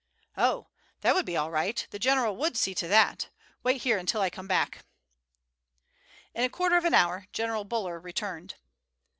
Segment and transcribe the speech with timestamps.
[0.35, 0.65] "Oh,
[1.01, 1.85] that would be all right!
[1.91, 3.29] the general would see to that.
[3.61, 4.83] Wait here until I come back."
[6.33, 8.55] In a quarter of a hour General Buller returned.